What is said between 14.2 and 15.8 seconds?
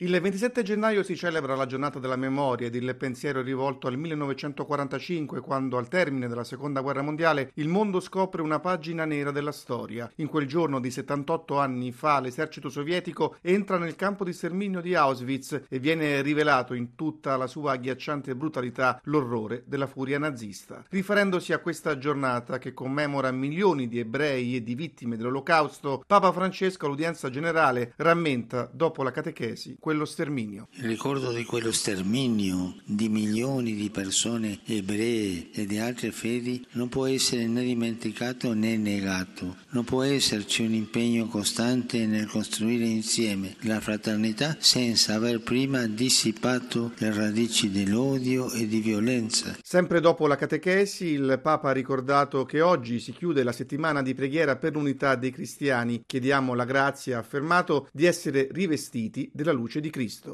di sterminio di Auschwitz e